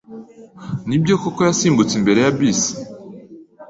[0.87, 2.71] Nibyo koko yasimbutse imbere ya bisi?